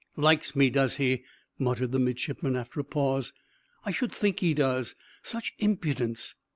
"Likes 0.17 0.55
me, 0.55 0.71
does 0.71 0.95
he?" 0.97 1.23
muttered 1.59 1.91
the 1.91 1.99
midshipman, 1.99 2.55
after 2.55 2.79
a 2.79 2.83
pause. 2.83 3.33
"I 3.85 3.91
should 3.91 4.11
think 4.11 4.39
he 4.39 4.55
does. 4.55 4.95
Such 5.21 5.53
impudence! 5.59 6.33